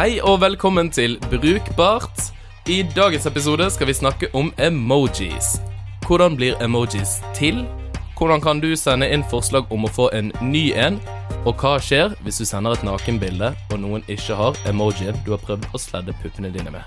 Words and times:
Hei 0.00 0.14
og 0.24 0.38
velkommen 0.40 0.88
til 0.88 1.18
Brukbart. 1.28 2.30
I 2.72 2.78
dagens 2.96 3.26
episode 3.28 3.66
skal 3.68 3.84
vi 3.86 3.92
snakke 3.92 4.28
om 4.32 4.46
emojis. 4.56 5.58
Hvordan 6.06 6.38
blir 6.38 6.54
emojis 6.64 7.18
til? 7.36 7.66
Hvordan 8.16 8.40
kan 8.40 8.62
du 8.62 8.70
sende 8.80 9.10
inn 9.12 9.20
forslag 9.28 9.68
om 9.68 9.84
å 9.84 9.90
få 9.92 10.06
en 10.16 10.30
ny 10.40 10.70
en? 10.72 10.96
Og 11.44 11.52
hva 11.60 11.74
skjer 11.84 12.14
hvis 12.24 12.40
du 12.40 12.46
sender 12.48 12.78
et 12.78 12.86
nakenbilde 12.86 13.50
og 13.68 13.82
noen 13.82 14.06
ikke 14.08 14.38
har 14.38 14.56
emojien 14.70 15.18
du 15.26 15.34
har 15.34 15.42
prøvd 15.44 15.66
å 15.68 15.80
sledde 15.82 16.14
puppene 16.22 16.48
dine 16.54 16.72
med? 16.72 16.80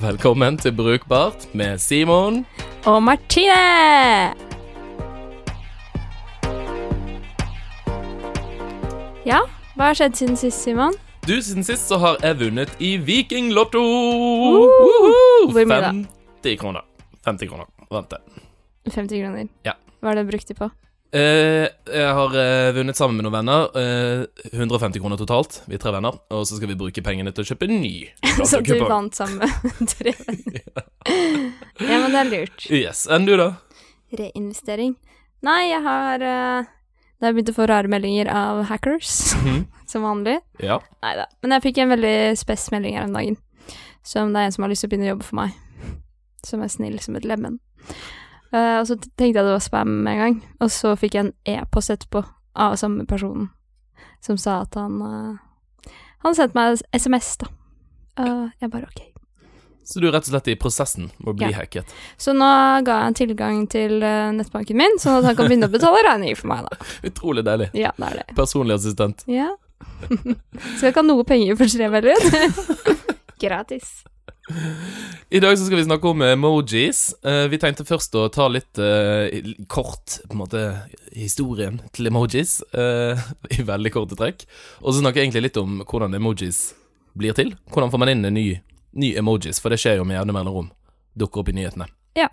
Velkommen 0.00 0.56
til 0.56 0.72
Brukbart 0.78 1.44
med 1.52 1.76
Simon. 1.76 2.46
Og 2.86 3.02
Martine! 3.04 4.32
Ja, 9.28 9.42
hva 9.76 9.90
har 9.90 10.00
skjedd 10.00 10.16
siden 10.22 10.40
sist, 10.40 10.64
Simon? 10.64 10.96
Du, 11.28 11.42
Siden 11.42 11.64
sist 11.64 11.90
så 11.90 11.98
har 12.00 12.14
jeg 12.24 12.38
vunnet 12.40 12.70
i 12.80 12.94
Vikinglotto. 13.04 13.80
Hvor 15.52 15.66
mye 15.68 15.80
da? 15.84 15.90
50 16.40 16.54
kroner. 16.62 16.86
50 17.26 17.50
kroner 17.50 17.66
vant 17.92 18.14
jeg. 18.16 18.44
50 18.94 19.20
kroner. 19.20 19.50
Ja. 19.68 19.74
Hva 20.00 20.08
har 20.08 20.16
du 20.16 20.30
brukt 20.30 20.48
de 20.48 20.56
på? 20.56 20.70
Eh, 21.12 21.66
jeg 21.68 22.14
har 22.16 22.38
eh, 22.40 22.70
vunnet 22.78 22.96
sammen 22.96 23.20
med 23.20 23.26
noen 23.26 23.36
venner. 23.36 23.68
Eh, 23.76 24.56
150 24.56 25.04
kroner 25.04 25.20
totalt, 25.20 25.58
vi 25.68 25.76
er 25.76 25.82
tre 25.84 25.92
venner. 25.98 26.16
Og 26.32 26.48
så 26.48 26.56
skal 26.56 26.72
vi 26.72 26.78
bruke 26.80 27.04
pengene 27.04 27.34
til 27.36 27.44
å 27.44 27.50
kjøpe 27.50 27.68
ny. 27.74 27.92
Så 28.48 28.62
du 28.64 28.72
vant 28.88 29.20
sammen 29.20 29.44
med 29.44 29.92
tre 29.98 30.16
venner. 30.22 30.64
Ja, 31.84 32.00
men 32.06 32.08
det 32.08 32.24
er 32.24 32.32
lurt. 32.32 32.70
Yes. 32.72 33.04
Enn 33.12 33.28
du, 33.28 33.36
da? 33.36 33.50
Reinvestering. 34.16 34.96
Nei, 35.44 35.60
jeg 35.74 35.84
har 35.84 36.24
uh, 36.24 36.72
Da 37.18 37.26
jeg 37.28 37.34
begynte 37.34 37.52
å 37.54 37.58
få 37.58 37.66
rare 37.68 37.90
meldinger 37.90 38.28
av 38.30 38.64
hackers, 38.70 39.34
Mhm. 39.34 39.66
som 39.90 40.02
vanlig. 40.06 40.38
Ja. 40.62 40.78
Nei 41.02 41.14
da. 41.16 41.26
Men 41.42 41.50
jeg 41.56 41.62
fikk 41.62 41.78
en 41.82 41.88
veldig 41.90 42.36
spess 42.38 42.70
melding 42.70 42.94
her 42.96 43.04
om 43.08 43.12
dagen. 43.16 43.36
Som 44.06 44.32
det 44.32 44.40
er 44.40 44.44
en 44.46 44.52
som 44.52 44.62
har 44.64 44.70
lyst 44.70 44.84
til 44.84 44.88
å 44.88 44.92
begynne 44.92 45.08
å 45.08 45.14
jobbe 45.16 45.24
for 45.26 45.36
meg. 45.36 45.52
Som 46.46 46.62
er 46.62 46.68
snill 46.68 46.98
som 47.02 47.16
et 47.16 47.24
lemen. 47.26 47.58
Uh, 48.52 48.78
og 48.80 48.86
så 48.88 48.94
tenkte 48.96 49.26
jeg 49.26 49.34
det 49.44 49.44
var 49.52 49.60
spam 49.60 49.88
med 50.04 50.12
en 50.14 50.18
gang. 50.22 50.36
Og 50.60 50.70
så 50.72 50.94
fikk 50.96 51.14
jeg 51.18 51.26
en 51.26 51.34
e-post 51.44 51.90
etterpå 51.90 52.22
av 52.56 52.76
samme 52.80 53.04
personen 53.06 53.50
som 54.24 54.38
sa 54.40 54.62
at 54.62 54.74
han 54.74 55.02
uh, 55.02 55.36
Han 56.24 56.34
sendte 56.34 56.56
meg 56.58 56.80
SMS, 56.92 57.36
da. 57.38 57.46
Uh, 58.18 58.48
jeg 58.60 58.70
bare 58.72 58.88
ok. 58.88 59.02
Så 59.88 60.02
du 60.02 60.08
er 60.08 60.12
rett 60.12 60.26
og 60.28 60.34
slett 60.34 60.50
i 60.52 60.56
prosessen 60.60 61.06
med 61.16 61.30
å 61.32 61.36
bli 61.38 61.46
Ja. 61.48 61.62
hacket. 61.62 61.88
Så 62.20 62.34
nå 62.36 62.48
ga 62.84 62.98
jeg 63.06 63.14
tilgang 63.22 63.62
til 63.72 64.02
eh, 64.04 64.28
nettbanken 64.36 64.76
min, 64.76 64.98
sånn 65.00 65.22
at 65.22 65.30
han 65.30 65.38
kan 65.38 65.48
begynne 65.48 65.70
å 65.70 65.72
betale 65.72 66.02
regninger 66.04 66.36
for 66.36 66.50
meg, 66.52 66.66
da. 66.68 66.90
Utrolig 67.08 67.44
deilig. 67.48 67.70
Ja, 67.78 67.94
det 67.96 68.10
er 68.10 68.20
det. 68.20 68.26
Personlig 68.36 68.76
assistent. 68.76 69.24
Ja. 69.32 69.48
Skal 70.76 70.90
ikke 70.90 71.00
ha 71.00 71.06
noe 71.08 71.24
penger 71.24 71.56
for 71.56 71.72
tre 71.72 71.88
meldinger. 71.88 72.52
Gratis. 73.42 74.02
I 75.30 75.40
dag 75.44 75.58
så 75.60 75.66
skal 75.66 75.76
vi 75.80 75.84
snakke 75.84 76.08
om 76.08 76.22
emojis. 76.24 77.00
Eh, 77.22 77.46
vi 77.52 77.58
tenkte 77.60 77.84
først 77.88 78.14
å 78.16 78.26
ta 78.32 78.46
litt 78.48 78.78
eh, 78.80 79.28
kort 79.68 80.18
på 80.24 80.32
en 80.36 80.40
måte 80.40 80.62
historien 81.16 81.80
til 81.96 82.08
emojis. 82.10 82.58
I 83.58 83.64
veldig 83.68 83.92
korte 83.94 84.16
trekk. 84.20 84.44
Og 84.84 84.92
så 84.94 85.02
snakke 85.02 85.20
egentlig 85.24 85.48
litt 85.48 85.60
om 85.60 85.80
hvordan 85.84 86.16
emojis 86.16 86.72
blir 87.18 87.36
til. 87.36 87.54
Hvordan 87.72 87.92
får 87.92 88.02
man 88.04 88.12
inn 88.14 88.24
en 88.28 88.36
ny, 88.36 88.48
ny 88.90 89.14
emojis, 89.16 89.60
for 89.60 89.72
det 89.72 89.80
skjer 89.82 90.00
jo 90.00 90.06
med 90.08 90.18
jevne 90.18 90.36
mellomrom. 90.36 90.70
Dukker 91.18 91.42
opp 91.42 91.50
i 91.52 91.56
nyhetene. 91.56 91.88
Ja. 92.18 92.28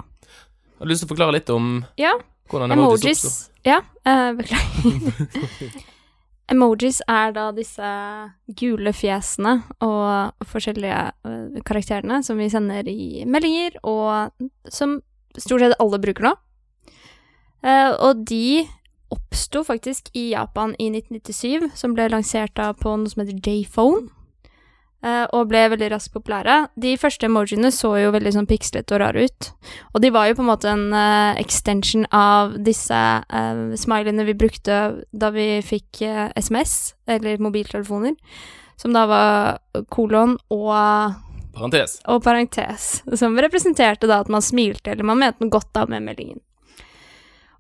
Har 0.78 0.86
du 0.86 0.92
lyst 0.92 1.04
til 1.04 1.10
å 1.10 1.14
forklare 1.14 1.38
litt 1.38 1.50
om 1.54 1.84
Ja, 2.00 2.14
hvordan 2.52 2.74
emojis, 2.76 3.04
emojis 3.04 3.26
oppstår? 3.26 3.52
Ja, 3.66 3.82
uh, 4.08 4.32
beklager. 4.38 5.76
emojis 6.54 7.02
er 7.10 7.36
da 7.36 7.50
disse 7.56 7.92
gule 8.60 8.94
fjesene 8.94 9.56
og 9.82 10.46
forskjellige 10.46 11.00
eh, 11.26 11.62
karakterene 11.66 12.20
som 12.26 12.38
vi 12.38 12.52
sender 12.54 12.86
i 12.92 13.26
meldinger, 13.26 13.80
og 13.82 14.36
som 14.70 15.00
stort 15.34 15.64
sett 15.64 15.80
alle 15.82 16.02
bruker 16.04 16.30
nå. 16.30 16.36
Uh, 17.66 17.96
og 17.98 18.26
de 18.30 18.68
oppsto 19.14 19.64
faktisk 19.66 20.12
i 20.14 20.30
Japan 20.34 20.76
i 20.78 20.92
1997, 20.92 21.72
som 21.78 21.96
ble 21.98 22.08
lansert 22.14 22.54
da 22.58 22.72
på 22.78 22.94
noe 23.00 23.10
som 23.10 23.24
heter 23.24 23.40
J-phone. 23.42 24.10
Eh, 25.06 25.26
og 25.36 25.50
ble 25.52 25.62
veldig 25.74 25.92
raskt 25.94 26.14
populære. 26.16 26.58
De 26.82 26.96
første 27.00 27.28
emojiene 27.30 27.72
så 27.74 27.94
jo 28.02 28.14
veldig 28.16 28.34
sånn 28.36 28.50
pikslete 28.50 28.98
og 28.98 29.02
rare 29.04 29.28
ut. 29.28 29.50
Og 29.94 30.02
de 30.04 30.12
var 30.16 30.30
jo 30.30 30.38
på 30.40 30.46
en 30.46 30.50
måte 30.50 30.72
en 30.72 30.88
uh, 30.94 31.38
extension 31.42 32.08
av 32.16 32.58
disse 32.66 32.98
uh, 32.98 33.62
smileyene 33.78 34.28
vi 34.28 34.38
brukte 34.38 34.80
da 35.14 35.32
vi 35.36 35.62
fikk 35.66 36.02
uh, 36.06 36.28
SMS, 36.40 36.96
eller 37.06 37.44
mobiltelefoner, 37.44 38.18
som 38.82 38.96
da 38.96 39.06
var 39.08 39.86
kolon 39.94 40.36
og, 40.52 41.22
Parentes. 41.56 42.00
og 42.12 42.20
parentes, 42.26 42.90
som 43.16 43.38
representerte 43.40 44.10
da 44.10 44.20
at 44.26 44.32
man 44.32 44.44
smilte, 44.44 44.92
eller 44.92 45.08
man 45.08 45.22
mente 45.22 45.44
noe 45.46 45.54
godt 45.54 45.72
da 45.78 45.86
med 45.88 46.04
meldingen. 46.04 46.42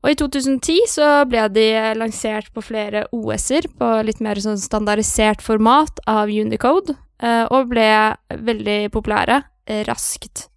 Og 0.05 0.11
i 0.13 0.17
2010 0.19 0.83
så 0.91 1.05
ble 1.25 1.47
de 1.49 1.65
lansert 1.97 2.51
på 2.53 2.61
flere 2.61 3.07
OS-er, 3.15 3.65
på 3.73 3.87
litt 4.05 4.21
mer 4.21 4.37
sånn 4.37 4.59
standardisert 4.61 5.41
format 5.41 5.97
av 6.05 6.29
Unicode, 6.29 6.93
eh, 6.93 7.04
og 7.23 7.69
ble 7.71 7.87
veldig 8.27 8.91
populære 8.91 9.37
eh, 9.69 9.83
raskt. 9.87 10.49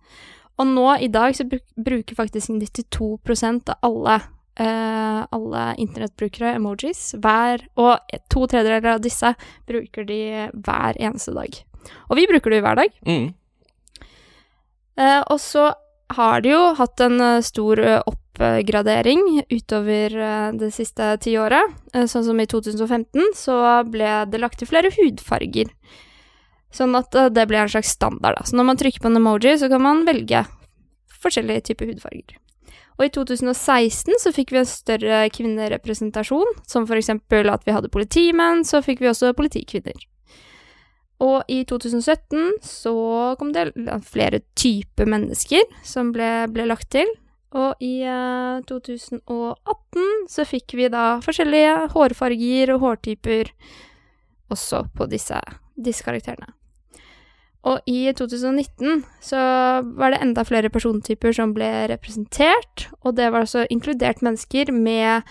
Og 0.59 0.67
nå 0.67 0.89
i 0.99 1.11
dag 1.13 1.37
så 1.39 1.47
bruker 1.47 2.19
faktisk 2.19 2.51
92% 2.51 3.71
av 3.71 3.79
alle, 3.87 4.17
eh, 4.59 5.21
alle 5.31 5.65
internettbrukere 5.79 6.57
emojis 6.59 7.15
hver, 7.23 7.63
og 7.79 7.99
to 8.31 8.47
tredjedeler 8.51 8.97
av 8.97 9.05
disse 9.05 9.35
bruker 9.71 10.09
de 10.09 10.23
hver 10.53 10.99
eneste 10.99 11.35
dag. 11.37 11.61
Og 12.11 12.19
vi 12.19 12.27
bruker 12.27 12.51
det 12.51 12.63
hver 12.67 12.81
dag. 12.83 12.97
Mm. 13.07 13.29
Eh, 14.99 15.23
og 15.31 15.39
så 15.41 15.71
har 16.17 16.43
de 16.43 16.55
jo 16.55 16.63
hatt 16.79 17.01
en 17.05 17.21
eh, 17.21 17.45
stor 17.45 17.81
eh, 17.83 18.01
oppgradering 18.09 19.43
utover 19.51 20.15
eh, 20.17 20.51
det 20.59 20.73
siste 20.75 21.15
tiåret. 21.23 21.75
Sånn 22.09 22.27
som 22.27 22.41
i 22.41 22.49
2015 22.49 23.35
så 23.37 23.59
ble 23.89 24.25
det 24.31 24.41
lagt 24.41 24.61
til 24.63 24.71
flere 24.71 24.93
hudfarger. 24.95 25.73
Sånn 26.75 26.97
at 26.99 27.15
eh, 27.17 27.31
det 27.33 27.47
blir 27.49 27.63
en 27.63 27.73
slags 27.73 27.95
standard, 27.97 28.39
da. 28.39 28.45
Så 28.45 28.59
når 28.59 28.69
man 28.71 28.81
trykker 28.81 29.05
på 29.05 29.11
en 29.11 29.21
emoji, 29.21 29.57
så 29.61 29.71
kan 29.73 29.85
man 29.85 30.05
velge 30.09 30.45
forskjellige 31.19 31.71
typer 31.71 31.93
hudfarger. 31.93 32.37
Og 32.99 33.07
i 33.07 33.13
2016 33.15 34.19
så 34.19 34.33
fikk 34.35 34.53
vi 34.53 34.61
en 34.61 34.69
større 34.69 35.23
kvinnerepresentasjon, 35.31 36.57
som 36.67 36.87
for 36.89 36.99
eksempel 36.99 37.51
at 37.53 37.63
vi 37.67 37.75
hadde 37.77 37.93
politimenn, 37.95 38.65
så 38.67 38.83
fikk 38.83 39.05
vi 39.05 39.11
også 39.13 39.37
politikvinner. 39.39 40.09
Og 41.23 41.47
i 41.51 41.63
2017 41.67 42.59
så 42.63 42.95
kom 43.39 43.51
det 43.55 43.73
flere 44.07 44.43
typer 44.59 45.09
mennesker 45.11 45.65
som 45.87 46.13
ble, 46.15 46.47
ble 46.55 46.69
lagt 46.71 46.91
til. 46.95 47.11
Og 47.59 47.81
i 47.83 48.03
eh, 48.05 48.61
2018 48.69 50.29
så 50.31 50.47
fikk 50.47 50.77
vi 50.79 50.91
da 50.93 51.17
forskjellige 51.25 51.89
hårfarger 51.95 52.75
og 52.75 52.85
hårtyper 52.85 53.51
også 54.53 54.85
på 54.95 55.09
disse, 55.11 55.41
disse 55.75 56.05
karakterene. 56.05 56.58
Og 57.67 57.81
i 57.91 58.07
2019 58.15 59.03
så 59.25 59.39
var 59.99 60.15
det 60.15 60.21
enda 60.23 60.45
flere 60.47 60.71
persontyper 60.71 61.35
som 61.35 61.55
ble 61.57 61.89
representert, 61.91 62.87
og 63.03 63.17
det 63.19 63.33
var 63.33 63.45
altså 63.45 63.67
inkludert 63.71 64.23
mennesker 64.23 64.71
med 64.73 65.27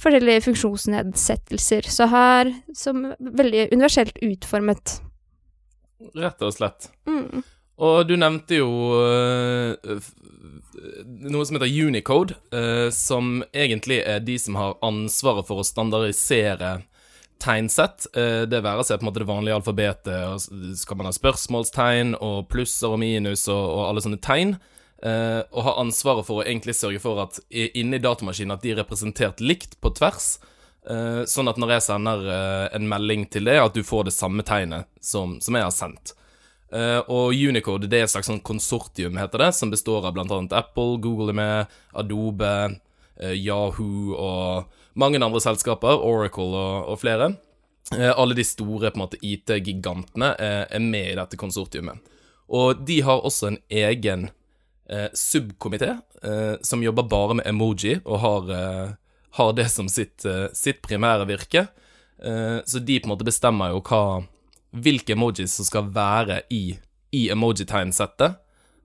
forskjellige 0.00 0.44
funksjonsnedsettelser, 0.48 1.88
så 1.88 2.08
her 2.10 2.52
som 2.76 3.06
veldig 3.18 3.68
universelt 3.72 4.18
utformet. 4.22 4.98
Rett 6.18 6.42
og 6.44 6.52
slett. 6.52 6.90
Mm. 7.08 7.42
Og 7.84 8.06
du 8.06 8.14
nevnte 8.18 8.58
jo 8.60 8.70
øh, 9.00 10.00
noe 11.04 11.46
som 11.46 11.56
heter 11.56 11.86
Unicode, 11.86 12.36
øh, 12.54 12.90
som 12.94 13.42
egentlig 13.54 14.02
er 14.04 14.20
de 14.22 14.36
som 14.38 14.58
har 14.58 14.76
ansvaret 14.84 15.48
for 15.48 15.62
å 15.62 15.66
standardisere 15.66 16.76
tegnsett. 17.42 18.06
Øh, 18.16 18.44
det 18.50 18.62
være 18.64 18.84
seg 18.86 19.00
på 19.00 19.04
en 19.04 19.10
måte 19.10 19.22
det 19.22 19.28
vanlige 19.28 19.58
alfabetet, 19.58 20.14
og 20.28 20.76
skal 20.78 21.00
man 21.00 21.08
ha 21.08 21.14
spørsmålstegn 21.14 22.16
og 22.20 22.48
plusser 22.52 22.94
og 22.94 23.00
minus 23.02 23.46
og, 23.48 23.62
og 23.62 23.84
alle 23.88 24.04
sånne 24.04 24.22
tegn. 24.22 24.56
og 25.04 25.62
ha 25.66 25.72
ansvaret 25.82 26.24
for 26.24 26.40
å 26.40 26.44
egentlig 26.46 26.72
sørge 26.78 27.00
for 27.02 27.18
at 27.20 27.36
inni 27.52 27.98
datamaskinen 28.00 28.54
at 28.54 28.62
de 28.62 28.70
er 28.72 28.78
representert 28.80 29.42
likt 29.42 29.76
på 29.84 29.90
tvers. 29.92 30.38
øh, 30.88 31.26
sånn 31.28 31.48
at 31.48 31.58
når 31.60 31.74
jeg 31.74 31.82
sender 31.90 32.28
en 32.72 32.88
melding 32.88 33.26
til 33.28 33.44
det, 33.44 33.58
at 33.60 33.74
du 33.74 33.82
får 33.84 34.04
det 34.08 34.14
samme 34.16 34.42
tegnet 34.42 34.88
som, 35.00 35.40
som 35.40 35.54
jeg 35.54 35.66
har 35.66 35.74
sendt. 35.76 36.14
Eh, 36.74 37.00
og 37.12 37.34
Unicode 37.34 37.86
det 37.86 38.00
er 38.00 38.08
et 38.08 38.10
slags 38.10 38.26
sånn 38.30 38.42
konsortium, 38.42 39.18
heter 39.20 39.44
det, 39.44 39.52
som 39.54 39.70
består 39.70 40.08
av 40.08 40.18
annet 40.18 40.54
Apple, 40.56 40.98
Google 41.02 41.30
er 41.30 41.38
med, 41.38 41.76
Adobe, 41.94 42.54
eh, 43.20 43.36
Yahoo 43.38 44.16
og 44.18 44.80
mange 44.94 45.20
andre 45.22 45.42
selskaper, 45.42 46.00
Oracle 46.02 46.54
og, 46.54 46.88
og 46.92 47.00
flere. 47.02 47.34
Eh, 47.92 48.10
alle 48.10 48.36
de 48.36 48.44
store 48.46 48.92
IT-gigantene 49.20 50.34
er, 50.38 50.66
er 50.70 50.82
med 50.82 51.12
i 51.12 51.18
dette 51.18 51.38
konsortiumet. 51.40 52.00
Og 52.48 52.84
de 52.86 53.00
har 53.02 53.24
også 53.24 53.50
en 53.50 53.58
egen 53.70 54.28
eh, 54.88 55.08
subkomité 55.16 55.96
eh, 56.22 56.56
som 56.62 56.82
jobber 56.82 57.08
bare 57.08 57.40
med 57.40 57.46
emoji, 57.46 58.00
og 58.04 58.20
har, 58.20 58.52
eh, 58.52 58.92
har 59.38 59.52
det 59.52 59.70
som 59.70 59.88
sitt, 59.88 60.24
eh, 60.24 60.48
sitt 60.52 60.82
primære 60.82 61.26
virke. 61.28 61.66
Eh, 62.22 62.60
så 62.64 62.80
de 62.80 63.00
på 63.00 63.08
en 63.08 63.14
måte 63.16 63.26
bestemmer 63.26 63.72
jo 63.74 63.82
hva 63.82 64.24
hvilke 64.74 65.14
emojis 65.14 65.54
som 65.54 65.66
skal 65.66 65.90
være 65.94 66.42
i, 66.50 66.76
i 67.14 67.28
emoji-tegnsettet. 67.30 68.40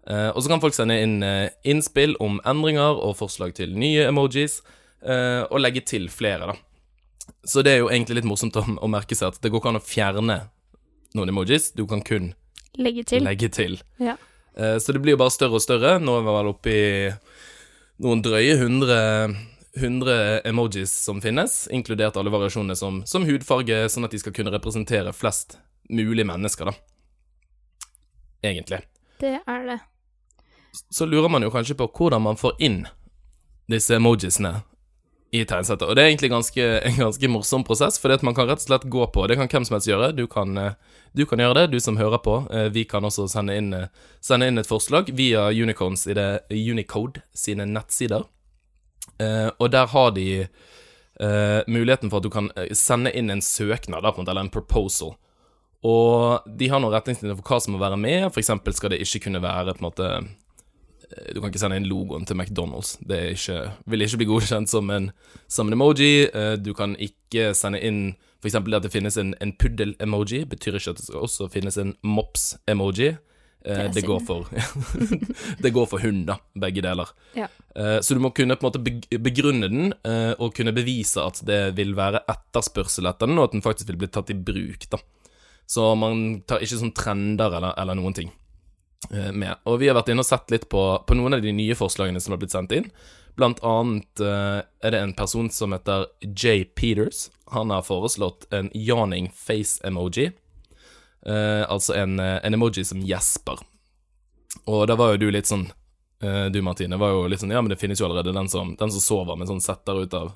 Eh, 0.10 0.30
og 0.30 0.42
så 0.42 0.52
kan 0.52 0.62
folk 0.62 0.76
sende 0.78 0.98
inn 1.02 1.22
eh, 1.26 1.50
innspill 1.68 2.16
om 2.24 2.40
endringer 2.48 2.98
og 2.98 3.18
forslag 3.20 3.56
til 3.58 3.76
nye 3.78 4.08
emojis, 4.10 4.60
eh, 4.62 4.76
og 5.02 5.60
legge 5.62 5.82
til 5.88 6.10
flere, 6.12 6.50
da. 6.52 6.56
Så 7.48 7.62
det 7.64 7.72
er 7.72 7.78
jo 7.84 7.90
egentlig 7.90 8.18
litt 8.20 8.28
morsomt 8.28 8.58
å, 8.60 8.64
å 8.84 8.88
merke 8.92 9.16
seg 9.16 9.30
at 9.32 9.38
det 9.42 9.52
går 9.54 9.62
ikke 9.62 9.72
an 9.72 9.80
å 9.80 9.86
fjerne 9.86 10.36
noen 11.16 11.32
emojis, 11.32 11.72
du 11.72 11.86
kan 11.88 12.02
kun 12.06 12.34
Legge 12.78 13.04
til. 13.08 13.24
legge 13.24 13.50
til. 13.54 13.78
Ja. 13.98 14.18
Eh, 14.56 14.76
så 14.82 14.94
det 14.94 15.00
blir 15.02 15.16
jo 15.16 15.22
bare 15.22 15.34
større 15.34 15.58
og 15.58 15.64
større. 15.64 15.96
Nå 16.04 16.18
er 16.20 16.26
vi 16.26 16.36
vel 16.36 16.50
oppe 16.52 16.74
i 16.74 16.90
noen 18.04 18.22
drøye 18.24 18.54
100, 18.58 19.00
100 19.80 20.18
emojis 20.52 20.92
som 21.06 21.22
finnes, 21.24 21.62
inkludert 21.76 22.18
alle 22.20 22.32
variasjonene 22.34 22.76
som, 22.78 23.02
som 23.10 23.26
hudfarge, 23.28 23.82
sånn 23.92 24.08
at 24.08 24.14
de 24.16 24.22
skal 24.22 24.36
kunne 24.36 24.54
representere 24.54 25.14
flest 25.16 25.58
mulig 25.90 26.28
mennesker, 26.30 26.70
da. 26.70 26.76
Egentlig. 28.46 28.84
Det 29.20 29.38
er 29.42 29.66
det. 29.68 29.80
Så 30.94 31.08
lurer 31.10 31.30
man 31.34 31.44
jo 31.44 31.52
kanskje 31.52 31.76
på 31.80 31.90
hvordan 31.98 32.24
man 32.24 32.38
får 32.40 32.56
inn 32.64 32.84
disse 33.70 33.98
emojisene 33.98 34.60
i 35.32 35.44
tegnsettet. 35.46 35.86
Og 35.86 35.96
det 35.96 36.04
er 36.04 36.10
egentlig 36.10 36.32
ganske, 36.34 36.66
en 36.90 36.98
ganske 37.04 37.30
morsom 37.32 37.66
prosess, 37.68 38.00
at 38.04 38.26
man 38.26 38.36
kan 38.38 38.50
rett 38.50 38.64
og 38.64 38.70
slett 38.70 38.88
gå 38.90 39.06
på 39.14 39.28
Det 39.28 39.38
kan 39.38 39.52
hvem 39.52 39.68
som 39.68 39.78
helst 39.78 39.90
gjøre. 39.90 40.12
Du 40.18 40.26
kan, 40.28 40.58
eh, 40.58 40.74
du 41.14 41.26
kan 41.26 41.40
gjøre 41.40 41.62
det, 41.62 41.68
du 41.72 41.80
som 41.80 41.98
hører 41.98 42.22
på. 42.26 42.42
Eh, 42.52 42.70
Vi 42.70 42.86
kan 42.86 43.04
også 43.04 43.28
sende 43.30 43.56
inn, 43.58 43.74
eh, 43.74 43.88
sende 44.22 44.48
inn 44.48 44.58
et 44.58 44.68
forslag 44.68 45.14
via 45.14 45.50
Unicorns 45.50 46.08
i 46.08 46.14
det, 46.14 46.44
Unicode 46.50 47.22
sine 47.34 47.66
nettsider. 47.66 48.26
Og 49.60 49.72
der 49.72 49.86
har 49.88 50.12
de 50.12 50.48
muligheten 51.68 52.10
for 52.10 52.18
at 52.18 52.24
du 52.24 52.30
kan 52.30 52.50
sende 52.72 53.12
inn 53.12 53.30
en 53.30 53.42
søknad, 53.42 54.06
eller 54.06 54.40
en 54.40 54.50
proposal. 54.50 55.18
Og 55.84 56.40
de 56.46 56.70
har 56.70 56.80
noen 56.80 56.94
retningslinjer 56.94 57.36
for 57.36 57.44
hva 57.44 57.60
som 57.60 57.74
må 57.74 57.80
være 57.80 57.98
med. 58.00 58.32
For 58.32 58.40
eksempel 58.40 58.74
skal 58.74 58.94
det 58.94 59.02
ikke 59.04 59.26
kunne 59.26 59.42
være 59.44 59.74
på 59.76 59.84
en 59.84 59.90
måte 59.90 60.10
Du 61.34 61.40
kan 61.42 61.50
ikke 61.50 61.60
sende 61.62 61.78
inn 61.80 61.88
logoen 61.90 62.26
til 62.30 62.38
McDonald's. 62.38 62.98
Det 63.06 63.20
ikke, 63.36 63.60
vil 63.90 64.02
ikke 64.06 64.18
bli 64.22 64.28
godkjent 64.30 64.70
som 64.70 64.90
en, 64.94 65.12
som 65.48 65.68
en 65.68 65.74
emoji. 65.78 66.30
Eh, 66.34 66.56
Du 66.62 66.74
kan 66.78 66.96
ikke 67.00 67.54
sende 67.58 67.82
inn 67.82 68.16
eksempel 68.46 68.78
at 68.78 68.84
det 68.86 68.92
finnes 68.94 69.18
en, 69.20 69.34
en 69.44 69.52
puddel-emoji, 69.60 70.46
betyr 70.48 70.78
ikke 70.80 70.94
at 70.94 71.02
det 71.02 71.08
skal 71.10 71.26
også 71.26 71.50
finnes 71.52 71.76
en 71.82 71.96
mops-emoji. 72.08 73.18
Eh, 73.66 73.82
Det 73.90 73.94
Det 73.98 74.06
går 74.08 74.22
for 74.24 74.48
Det 75.64 75.74
går 75.76 75.88
for 75.92 76.00
hund, 76.00 76.26
da, 76.30 76.38
begge 76.56 76.82
deler. 76.86 77.10
Ja. 77.36 77.48
Eh, 77.76 78.00
Så 78.02 78.14
du 78.16 78.20
må 78.24 78.32
kunne 78.32 78.56
på 78.56 78.66
en 78.68 78.72
måte 78.72 79.20
begrunne 79.20 79.68
den, 79.70 79.94
eh, 80.06 80.34
og 80.40 80.54
kunne 80.56 80.72
bevise 80.74 81.20
at 81.26 81.42
det 81.46 81.76
vil 81.76 81.96
være 81.98 82.22
etterspørsel 82.32 83.10
etter 83.12 83.28
den, 83.28 83.38
og 83.40 83.50
at 83.50 83.52
den 83.58 83.62
faktisk 83.66 83.90
vil 83.92 83.98
bli 83.98 84.08
tatt 84.08 84.30
i 84.32 84.38
bruk, 84.38 84.88
da. 84.90 84.98
Så 85.70 85.92
man 86.00 86.42
tar 86.48 86.64
ikke 86.64 86.80
sånn 86.80 86.96
trender 86.98 87.54
eller, 87.60 87.76
eller 87.78 87.94
noen 88.00 88.16
ting 88.18 88.30
eh, 88.32 88.39
med. 89.10 89.56
Og 89.64 89.80
vi 89.80 89.88
har 89.88 89.96
vært 89.96 90.10
inne 90.12 90.22
og 90.22 90.28
sett 90.28 90.52
litt 90.52 90.68
på, 90.70 90.82
på 91.08 91.16
noen 91.16 91.38
av 91.38 91.42
de 91.42 91.54
nye 91.56 91.76
forslagene 91.78 92.20
som 92.22 92.36
har 92.36 92.42
blitt 92.42 92.54
sendt 92.54 92.76
inn. 92.76 92.90
Blant 93.40 93.64
annet 93.64 94.20
uh, 94.20 94.60
er 94.84 94.92
det 94.92 95.00
en 95.00 95.14
person 95.14 95.50
som 95.50 95.72
heter 95.72 96.06
Jay 96.36 96.66
Peters. 96.66 97.30
Han 97.56 97.70
har 97.72 97.86
foreslått 97.88 98.54
en 98.54 98.68
yawning 98.76 99.32
face-emoji. 99.36 100.32
Uh, 101.28 101.64
altså 101.72 101.94
en, 101.94 102.20
eh, 102.20 102.40
en 102.44 102.54
emoji 102.54 102.84
som 102.86 103.00
gjesper. 103.04 103.60
Og 104.66 104.86
da 104.88 104.96
var 105.00 105.14
jo 105.14 105.22
du 105.24 105.32
litt 105.32 105.48
sånn 105.48 105.66
uh, 106.24 106.48
Du, 106.52 106.62
Martine, 106.64 106.98
var 107.00 107.12
jo 107.12 107.26
litt 107.32 107.42
sånn 107.42 107.52
Ja, 107.52 107.62
men 107.62 107.72
det 107.72 107.78
finnes 107.80 108.00
jo 108.00 108.08
allerede 108.08 108.32
den 108.36 108.48
som, 108.50 108.72
den 108.80 108.92
som 108.92 109.04
sover 109.04 109.40
med 109.40 109.48
sånn 109.48 109.60
setter 109.62 110.00
ut 110.00 110.16
av 110.16 110.32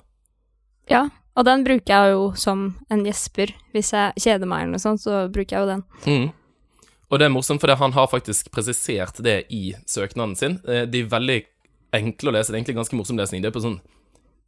Ja, 0.92 1.06
og 1.34 1.48
den 1.48 1.64
bruker 1.64 1.88
jeg 1.88 2.12
jo 2.12 2.26
som 2.38 2.66
en 2.92 3.04
gjesper. 3.04 3.52
Hvis 3.76 3.92
jeg 3.92 4.16
kjeder 4.20 4.48
meg 4.48 4.64
eller 4.64 4.76
noe 4.76 4.84
sånt, 4.84 5.04
så 5.04 5.24
bruker 5.32 5.56
jeg 5.56 5.64
jo 5.64 5.72
den. 5.72 5.84
Mm. 6.08 6.28
Og 7.10 7.18
det 7.20 7.26
er 7.26 7.32
morsomt, 7.34 7.60
fordi 7.60 7.76
han 7.78 7.92
har 7.92 8.08
faktisk 8.10 8.50
presisert 8.54 9.20
det 9.22 9.44
i 9.52 9.74
søknaden 9.86 10.36
sin. 10.36 10.60
Eh, 10.68 10.86
De 10.86 11.00
er 11.04 11.10
veldig 11.12 11.44
enkle 11.94 12.30
å 12.30 12.34
lese. 12.34 12.50
Det 12.50 12.56
er 12.56 12.62
egentlig 12.62 12.78
ganske 12.80 12.96
morsom 12.98 13.18
lesning. 13.20 13.42
Det 13.42 13.50
er 13.52 13.56
på 13.58 13.62
sånn 13.64 13.80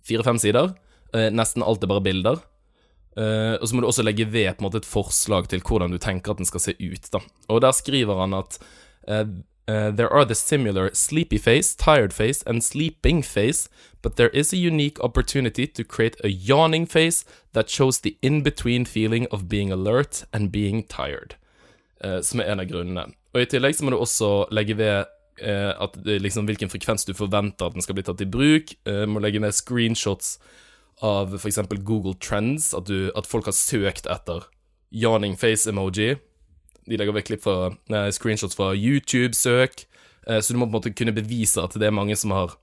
fire-fem 0.06 0.38
sider. 0.38 0.74
Eh, 1.14 1.28
Nesten 1.30 1.62
alt 1.62 1.84
er 1.84 1.90
bare 1.92 2.02
bilder. 2.02 2.40
Eh, 3.16 3.54
og 3.60 3.68
så 3.68 3.74
må 3.74 3.80
du 3.80 3.88
også 3.88 4.04
legge 4.04 4.26
ved 4.28 4.56
på 4.56 4.64
en 4.64 4.68
måte 4.68 4.82
et 4.82 4.88
forslag 4.88 5.48
til 5.48 5.60
hvordan 5.60 5.90
du 5.92 5.98
tenker 5.98 6.32
at 6.32 6.40
den 6.40 6.48
skal 6.48 6.60
se 6.60 6.74
ut. 6.80 7.10
da. 7.12 7.20
Og 7.48 7.60
der 7.60 7.72
skriver 7.72 8.20
han 8.20 8.34
at 8.34 8.58
Uh, 9.68 9.90
There 9.90 10.12
are 10.12 10.24
the 10.24 10.34
similar 10.34 10.90
sleepy 10.94 11.38
face, 11.38 11.74
tired 11.74 12.12
face 12.12 12.42
and 12.46 12.62
sleeping 12.62 13.22
face, 13.22 13.68
but 14.00 14.14
there 14.14 14.28
is 14.28 14.52
a 14.52 14.56
unique 14.56 15.00
opportunity 15.00 15.66
to 15.66 15.82
create 15.82 16.16
a 16.22 16.28
yawning 16.28 16.86
face 16.86 17.24
that 17.52 17.68
shows 17.68 17.98
the 18.00 18.16
in-between 18.22 18.84
feeling 18.84 19.26
of 19.32 19.48
being 19.48 19.72
alert 19.72 20.24
and 20.32 20.52
being 20.52 20.84
tired 20.84 21.34
som 22.22 22.40
er 22.42 22.50
en 22.52 22.60
av 22.60 22.68
grunnene. 22.68 23.06
Og 23.32 23.42
I 23.42 23.48
tillegg 23.52 23.76
så 23.76 23.84
må 23.84 23.92
du 23.92 23.98
også 24.00 24.46
legge 24.54 24.76
ved 24.78 25.04
eh, 25.42 25.72
at 25.72 25.96
liksom, 26.04 26.46
hvilken 26.48 26.70
frekvens 26.72 27.04
du 27.04 27.14
forventer 27.16 27.68
at 27.68 27.76
den 27.76 27.84
skal 27.84 27.98
bli 27.98 28.04
tatt 28.06 28.22
i 28.24 28.28
bruk. 28.28 28.72
Eh, 28.88 29.04
må 29.08 29.20
legge 29.20 29.42
med 29.42 29.54
screenshots 29.56 30.36
av 31.04 31.34
f.eks. 31.36 31.60
Google 31.84 32.14
Trends, 32.22 32.72
at, 32.74 32.88
du, 32.88 33.10
at 33.16 33.28
folk 33.28 33.50
har 33.50 33.56
søkt 33.56 34.08
etter 34.08 34.46
yawning 34.94 35.36
face-emoji. 35.36 36.14
De 36.86 36.96
legger 36.96 37.16
ved 37.16 37.26
klipp 37.28 37.44
fra, 37.44 37.74
nei, 37.92 38.06
screenshots 38.14 38.56
fra 38.56 38.70
YouTube-søk, 38.72 39.84
eh, 40.28 40.40
så 40.40 40.54
du 40.54 40.60
må 40.60 40.68
på 40.68 40.72
en 40.72 40.78
måte 40.78 40.94
kunne 40.96 41.16
bevise 41.16 41.60
at 41.60 41.76
det 41.76 41.90
er 41.90 41.96
mange 41.96 42.16
som 42.16 42.32
har, 42.32 42.54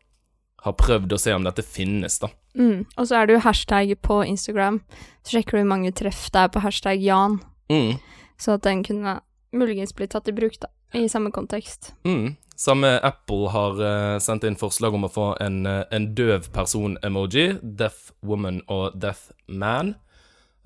har 0.63 0.77
prøvd 0.79 1.13
å 1.13 1.21
se 1.21 1.35
om 1.35 1.45
dette 1.45 1.65
finnes, 1.67 2.17
da. 2.23 2.31
Mm. 2.57 2.85
Og 2.97 3.05
så 3.09 3.19
er 3.19 3.27
det 3.27 3.37
jo 3.37 3.43
hashtag 3.45 3.93
på 4.05 4.21
Instagram. 4.29 4.81
Så 5.25 5.37
sjekker 5.37 5.57
du 5.57 5.63
hvor 5.63 5.71
mange 5.73 5.93
treff 5.93 6.27
det 6.33 6.47
er 6.47 6.53
på 6.53 6.63
hashtag 6.65 7.03
Jan, 7.03 7.41
Mm. 7.71 7.95
Så 8.37 8.57
at 8.57 8.65
den 8.65 8.83
kunne 8.85 9.19
muligens 9.53 9.93
bli 9.95 10.07
tatt 10.07 10.27
i 10.27 10.33
bruk, 10.35 10.57
da, 10.61 10.69
i 10.97 11.09
samme 11.09 11.31
kontekst. 11.31 11.93
Mm. 12.03 12.35
Samme 12.55 12.99
Apple 12.99 13.49
har 13.49 13.81
uh, 13.81 14.19
sendt 14.21 14.45
inn 14.45 14.57
forslag 14.57 14.93
om 14.93 15.07
å 15.07 15.11
få 15.11 15.27
en, 15.41 15.63
uh, 15.65 15.83
en 15.93 16.11
døv 16.15 16.49
person-emoji. 16.53 17.57
Deaf 17.61 18.11
woman 18.21 18.61
og 18.71 18.97
deaf 18.99 19.31
man. 19.47 19.95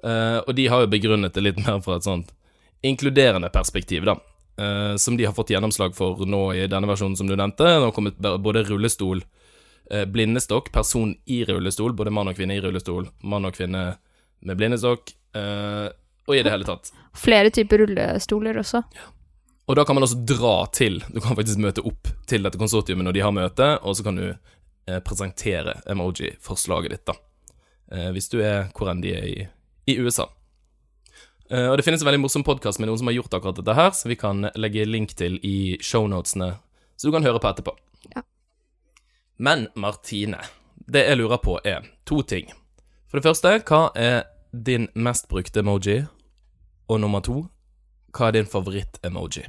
uh, 0.04 0.44
og 0.44 0.52
de 0.56 0.68
har 0.68 0.84
jo 0.84 0.92
begrunnet 0.92 1.34
det 1.34 1.46
litt 1.46 1.62
mer 1.64 1.80
fra 1.86 1.98
et 1.98 2.08
sånt 2.08 2.34
inkluderende 2.86 3.50
perspektiv, 3.50 4.06
da. 4.06 4.14
som 5.02 5.16
de 5.18 5.25
har 5.25 5.34
fått 5.34 5.50
gjennomslag 5.50 5.96
for 5.98 6.22
nå 6.30 6.42
i 6.54 6.68
denne 6.69 6.88
versjonen 6.88 7.16
som 7.18 7.28
du 7.28 7.34
nevnte. 7.34 7.66
Det 7.66 7.81
har 7.81 7.92
kommet 7.92 8.19
både 8.22 8.62
rullestol, 8.68 9.24
blindestokk, 10.14 10.69
person 10.72 11.16
i 11.25 11.40
rullestol, 11.50 11.96
både 11.98 12.14
mann 12.14 12.30
og 12.30 12.38
kvinne 12.38 12.54
i 12.54 12.62
rullestol, 12.62 13.10
mann 13.25 13.50
og 13.50 13.58
kvinne 13.58 13.81
med 14.46 14.62
blindestokk, 14.62 15.10
og 16.27 16.35
i 16.35 16.44
det 16.44 16.51
hele 16.51 16.68
tatt. 16.68 16.92
Flere 17.18 17.52
typer 17.54 17.85
rullestoler 17.85 18.59
også. 18.59 18.83
Og 19.68 19.75
da 19.75 19.83
kan 19.87 19.97
man 19.97 20.06
også 20.06 20.21
dra 20.28 20.56
til 20.71 21.02
Du 21.11 21.19
kan 21.19 21.35
faktisk 21.35 21.59
møte 21.59 21.83
opp 21.83 22.07
til 22.28 22.45
dette 22.45 22.59
konsortiumet 22.59 23.07
når 23.07 23.18
de 23.18 23.23
har 23.25 23.35
møte, 23.35 23.68
og 23.83 23.97
så 23.97 24.06
kan 24.06 24.19
du 24.19 24.25
eh, 24.30 24.99
presentere 25.04 25.80
emoji-forslaget 25.92 26.95
ditt, 26.95 27.06
da. 27.09 27.18
Eh, 27.92 28.09
hvis 28.16 28.31
du 28.31 28.40
er 28.44 28.69
hvor 28.75 28.92
enn 28.92 29.04
de 29.04 29.13
er 29.16 29.28
i, 29.28 29.47
i 29.92 29.97
USA. 29.99 30.28
Eh, 31.49 31.68
og 31.68 31.78
det 31.80 31.83
finnes 31.87 32.04
en 32.04 32.09
veldig 32.09 32.23
morsom 32.23 32.44
podkast 32.47 32.80
med 32.80 32.90
noen 32.90 32.99
som 32.99 33.11
har 33.11 33.18
gjort 33.18 33.40
akkurat 33.40 33.59
dette 33.59 33.75
her, 33.75 33.92
som 33.95 34.11
vi 34.11 34.19
kan 34.19 34.49
legge 34.56 34.87
link 34.87 35.16
til 35.19 35.40
i 35.47 35.78
shownotene, 35.83 36.54
så 36.95 37.07
du 37.07 37.16
kan 37.16 37.28
høre 37.28 37.44
på 37.44 37.52
etterpå. 37.52 37.75
Ja. 38.16 38.23
Men 39.37 39.68
Martine, 39.75 40.42
det 40.87 41.06
jeg 41.07 41.19
lurer 41.19 41.44
på 41.44 41.59
er 41.63 41.87
to 42.07 42.23
ting. 42.23 42.52
For 43.07 43.19
det 43.19 43.28
første, 43.28 43.54
hva 43.68 43.87
er 43.95 44.25
din 44.52 44.90
mest 44.95 45.28
brukte 45.31 45.63
emoji? 45.63 46.06
Og 46.87 46.99
nummer 47.03 47.21
to, 47.25 47.41
hva 48.15 48.27
er 48.29 48.37
din 48.39 48.47
favoritt-emoji? 48.49 49.44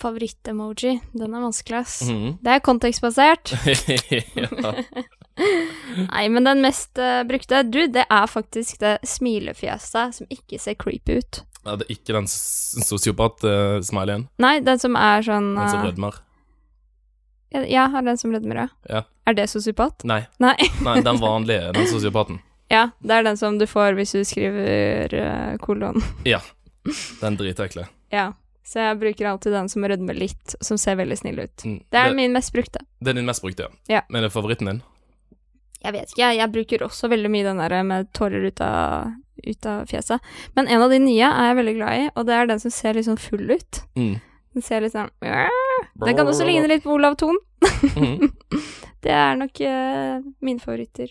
Favoritt-emoji, 0.00 0.94
den 1.12 1.34
er 1.36 1.42
vanskelig, 1.44 1.78
ass. 1.82 2.02
Mhm. 2.08 2.38
Det 2.44 2.54
er 2.54 2.62
kontekstbasert. 2.64 3.52
Nei, 6.10 6.24
men 6.32 6.44
den 6.44 6.60
mest 6.64 6.98
uh, 7.00 7.22
brukte, 7.28 7.62
du, 7.68 7.86
det 7.92 8.04
er 8.08 8.26
faktisk 8.28 8.80
det 8.80 8.98
smilefjeset 9.08 10.14
som 10.20 10.26
ikke 10.32 10.58
ser 10.60 10.74
creepy 10.80 11.18
ut. 11.20 11.42
ja, 11.64 11.76
det 11.76 11.84
er 11.86 11.92
ikke 11.96 12.12
den 12.16 12.26
sosiopat-smileyen. 12.30 14.26
Nei, 14.40 14.60
den 14.64 14.78
som 14.80 14.96
er 14.96 15.22
sånn 15.26 15.54
Den 15.56 15.68
som 15.72 15.80
eh, 15.80 15.86
rødmer. 15.90 16.14
ja, 17.52 17.64
Ja, 17.68 18.00
den 18.00 18.16
som 18.20 18.32
rødmer, 18.32 18.56
ja. 18.64 18.68
Ja. 18.88 19.02
Er 19.28 19.34
det 19.36 19.48
sosiopat? 19.52 20.04
Nei, 20.08 20.22
Nei. 20.40 20.56
nei, 20.84 21.00
den 21.04 21.20
vanlige, 21.26 21.72
den 21.76 21.86
sosiopaten. 21.88 22.40
Ja, 22.70 22.84
det 23.02 23.16
er 23.16 23.26
den 23.26 23.38
som 23.40 23.58
du 23.58 23.66
får 23.66 23.96
hvis 23.98 24.14
du 24.14 24.20
skriver 24.26 25.14
uh, 25.14 25.56
kolon. 25.62 25.98
Den 27.20 27.36
dritekle. 27.36 27.88
Ja. 28.14 28.30
Så 28.66 28.78
jeg 28.78 29.00
bruker 29.00 29.26
alltid 29.26 29.52
den 29.52 29.68
som 29.72 29.82
rødmer 29.88 30.14
litt, 30.14 30.54
som 30.62 30.78
ser 30.78 30.94
veldig 31.00 31.16
snill 31.18 31.40
ut. 31.42 31.64
Mm. 31.66 31.80
Det 31.90 31.98
er 31.98 32.12
det, 32.12 32.16
min 32.20 32.32
mest 32.36 32.52
brukte. 32.54 32.84
det 33.00 33.10
er 33.10 33.18
din 33.18 33.26
mest 33.26 33.42
brukte, 33.42 33.66
Ja. 33.90 34.04
Men 34.08 34.20
er 34.22 34.28
det 34.28 34.34
favoritten 34.36 34.70
din? 34.70 34.82
Jeg 35.80 35.96
vet 35.96 36.12
ikke, 36.12 36.22
jeg, 36.22 36.38
jeg 36.38 36.52
bruker 36.54 36.84
også 36.86 37.08
veldig 37.10 37.30
mye 37.32 37.46
den 37.48 37.58
der 37.58 37.74
med 37.88 38.10
tårer 38.14 38.44
ut 38.46 38.60
av, 38.62 39.10
ut 39.42 39.66
av 39.66 39.90
fjeset. 39.90 40.22
Men 40.54 40.68
en 40.68 40.84
av 40.84 40.92
de 40.92 41.00
nye 41.02 41.26
er 41.26 41.50
jeg 41.50 41.58
veldig 41.58 41.76
glad 41.80 42.02
i, 42.02 42.08
og 42.14 42.28
det 42.28 42.36
er 42.36 42.50
den 42.52 42.62
som 42.62 42.74
ser 42.74 42.94
litt 42.94 43.08
sånn 43.08 43.18
full 43.18 43.48
ut. 43.50 43.82
Mm. 43.98 44.20
Den 44.54 44.66
ser 44.66 44.84
litt 44.84 44.94
sånn 44.94 45.10
Den 45.22 46.16
kan 46.18 46.28
også 46.28 46.46
ligne 46.46 46.70
litt 46.70 46.84
på 46.84 46.94
Olav 46.94 47.16
Thon. 47.18 47.38
mm. 47.96 48.30
Det 49.04 49.12
er 49.16 49.38
nok 49.40 49.62
uh, 49.64 50.20
mine 50.44 50.60
favoritter. 50.60 51.10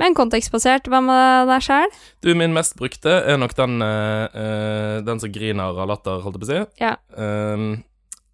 Men 0.00 0.16
kontekstbasert, 0.16 0.90
hva 0.92 1.00
med 1.04 1.48
deg 1.48 1.64
sjæl? 1.64 1.92
Du, 2.24 2.32
min 2.36 2.54
mest 2.56 2.76
brukte 2.76 3.12
er 3.24 3.38
nok 3.40 3.54
den, 3.56 3.80
eh, 3.82 5.00
den 5.06 5.20
som 5.22 5.32
griner 5.32 5.72
av 5.72 5.88
latter, 5.88 6.20
holdt 6.24 6.36
jeg 6.36 6.42
på 6.42 6.48
å 6.48 6.50
si. 6.50 6.82
Ja. 6.82 6.96
Um, 7.16 7.84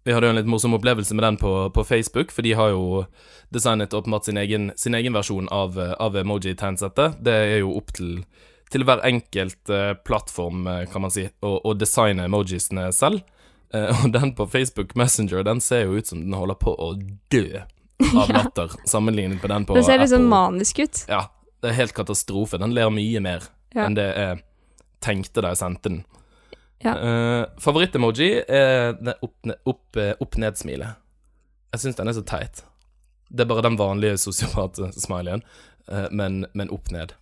vi 0.03 0.11
hadde 0.11 0.27
jo 0.27 0.33
en 0.33 0.39
litt 0.41 0.49
morsom 0.51 0.75
opplevelse 0.75 1.15
med 1.15 1.23
den 1.23 1.37
på, 1.39 1.51
på 1.71 1.85
Facebook, 1.87 2.33
for 2.35 2.43
de 2.43 2.51
har 2.59 2.73
jo 2.73 3.05
designet 3.55 3.95
åpenbart 3.95 4.27
sin 4.27 4.37
egen, 4.41 4.71
sin 4.75 4.97
egen 4.97 5.15
versjon 5.15 5.47
av, 5.55 5.79
av 5.79 6.17
emoji-tegnsettet. 6.19 7.21
Det 7.23 7.35
er 7.53 7.61
jo 7.61 7.77
opp 7.79 7.93
til, 7.95 8.25
til 8.73 8.83
hver 8.83 8.99
enkelt 9.07 9.71
uh, 9.71 9.93
plattform, 10.03 10.67
kan 10.91 11.05
man 11.05 11.13
si, 11.15 11.29
å, 11.39 11.61
å 11.63 11.75
designe 11.79 12.27
emojisene 12.27 12.89
selv. 12.91 13.23
Uh, 13.73 14.03
og 14.03 14.11
den 14.11 14.35
på 14.35 14.49
Facebook 14.51 14.97
Messenger, 14.99 15.45
den 15.47 15.63
ser 15.63 15.87
jo 15.87 15.95
ut 15.95 16.11
som 16.11 16.19
den 16.25 16.35
holder 16.35 16.59
på 16.59 16.75
å 16.75 16.91
dø 17.31 17.45
av 18.03 18.27
Ja. 18.27 18.41
latter, 18.41 18.75
sammenlignet 18.89 19.39
med 19.39 19.49
den 19.49 19.63
på 19.63 19.71
Apple. 19.71 19.79
Det 19.79 19.87
ser 19.87 20.03
litt 20.03 20.11
sånn 20.11 20.27
manisk 20.27 20.83
ut. 20.83 21.05
Ja, 21.07 21.23
det 21.63 21.71
er 21.71 21.77
helt 21.77 21.95
katastrofe. 21.95 22.59
Den 22.59 22.73
ler 22.75 22.91
mye 22.91 23.21
mer 23.23 23.45
Ja. 23.73 23.85
enn 23.87 23.95
det 23.95 24.09
jeg 24.15 24.43
tenkte 25.01 25.41
da 25.41 25.53
jeg 25.53 25.57
sendte 25.61 25.89
den. 25.89 26.03
Ja. 26.83 26.93
Uh, 26.99 27.45
Favoritt-emoji 27.63 28.43
er 28.43 28.91
opp-ned-smilet. 29.23 29.61
Opp, 29.71 29.97
eh, 29.97 30.13
opp-ned-smilet. 30.19 30.95
jeg 31.73 31.79
syns 31.81 31.95
den 31.95 32.07
er 32.11 32.13
så 32.13 32.23
teit. 32.27 32.63
Det 33.31 33.41
er 33.41 33.49
bare 33.49 33.63
den 33.63 33.77
vanlige 33.79 34.17
sosiopat-smileyen, 34.19 35.41
uh, 35.89 36.07
men, 36.11 36.45
men 36.53 36.69
opp-ned. 36.69 37.15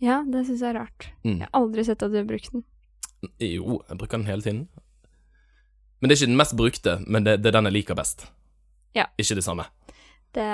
Ja, 0.00 0.22
det 0.24 0.46
syns 0.46 0.64
jeg 0.64 0.72
er 0.74 0.80
rart. 0.80 1.10
Mm. 1.24 1.38
Jeg 1.38 1.48
har 1.52 1.60
aldri 1.60 1.84
sett 1.84 2.02
at 2.02 2.10
du 2.10 2.16
har 2.18 2.24
brukt 2.28 2.50
den. 2.52 2.64
Jo, 3.40 3.82
jeg 3.88 3.98
bruker 4.00 4.18
den 4.18 4.26
hele 4.26 4.42
tiden. 4.42 4.68
Men 6.00 6.08
det 6.08 6.16
er 6.16 6.22
ikke 6.22 6.32
den 6.32 6.40
mest 6.40 6.56
brukte, 6.56 6.96
men 7.06 7.24
det, 7.24 7.38
det 7.42 7.52
er 7.52 7.56
den 7.60 7.68
jeg 7.70 7.76
liker 7.78 7.96
best. 7.96 8.26
Ja. 8.96 9.06
Ikke 9.20 9.36
det 9.38 9.44
samme. 9.44 9.64
Det 10.34 10.44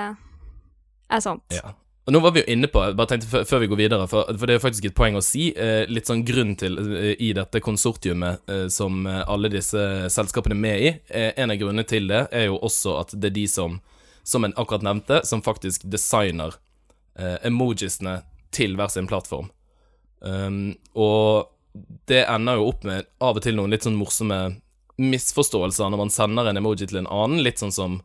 er 1.09 1.19
sant. 1.23 1.43
Ja. 1.51 1.73
Og 2.03 2.11
nå 2.11 2.19
var 2.19 2.33
vi 2.35 2.41
jo 2.41 2.51
inne 2.51 2.67
på, 2.67 2.81
bare 2.97 3.13
tenkte 3.13 3.45
før 3.47 3.61
vi 3.63 3.69
går 3.71 3.79
videre, 3.79 4.07
for, 4.11 4.27
for 4.27 4.49
det 4.49 4.57
er 4.57 4.63
faktisk 4.63 4.89
et 4.89 4.95
poeng 4.97 5.15
å 5.15 5.23
si, 5.23 5.53
eh, 5.55 5.85
litt 5.87 6.09
sånn 6.09 6.25
grunn 6.27 6.51
til 6.59 6.75
eh, 6.81 7.13
i 7.23 7.29
dette 7.35 7.61
konsortiumet 7.63 8.49
eh, 8.51 8.65
som 8.67 9.05
eh, 9.07 9.21
alle 9.23 9.51
disse 9.53 9.79
selskapene 10.11 10.57
er 10.57 10.63
med 10.65 10.83
i, 10.83 10.89
eh, 11.15 11.29
en 11.39 11.53
av 11.53 11.61
grunnene 11.61 11.87
til 11.87 12.09
det 12.11 12.25
er 12.35 12.49
jo 12.49 12.57
også 12.59 12.97
at 12.99 13.15
det 13.15 13.29
er 13.31 13.37
de 13.37 13.45
som, 13.47 13.77
som 14.27 14.43
en 14.43 14.55
akkurat 14.59 14.83
nevnte, 14.83 15.21
som 15.23 15.43
faktisk 15.45 15.85
designer 15.87 16.57
eh, 17.15 17.37
emojisene 17.47 18.17
til 18.53 18.75
hver 18.75 18.91
sin 18.91 19.07
plattform. 19.07 19.47
Um, 20.19 20.75
og 20.95 21.49
det 22.07 22.25
ender 22.31 22.59
jo 22.59 22.67
opp 22.69 22.83
med 22.87 23.07
av 23.23 23.39
og 23.39 23.43
til 23.43 23.55
noen 23.57 23.71
litt 23.73 23.87
sånn 23.87 23.97
morsomme 23.99 24.39
misforståelser 25.01 25.89
når 25.89 25.99
man 26.03 26.11
sender 26.13 26.47
en 26.47 26.59
emoji 26.59 26.87
til 26.87 27.01
en 27.01 27.09
annen, 27.11 27.41
litt 27.43 27.63
sånn 27.63 27.73
som 27.75 27.97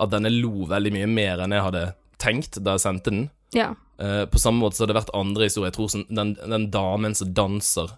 at 0.00 0.10
denne 0.10 0.32
lo 0.32 0.66
veldig 0.68 0.92
mye 0.96 1.08
mer 1.08 1.44
enn 1.44 1.54
jeg 1.54 1.64
hadde 1.68 1.84
tenkt 2.24 2.56
da 2.64 2.74
jeg 2.78 2.84
sendte 2.86 3.12
den. 3.12 3.26
Ja. 3.54 3.74
Uh, 4.00 4.24
på 4.26 4.40
samme 4.42 4.64
måte 4.64 4.78
så 4.78 4.84
har 4.86 4.90
det 4.94 4.96
vært 5.02 5.12
andre 5.14 5.46
historier. 5.46 5.70
Jeg 5.70 5.76
tror 5.76 5.92
sånn, 5.92 6.06
den, 6.10 6.32
den 6.40 6.70
damen 6.74 7.14
som 7.14 7.30
danser, 7.36 7.92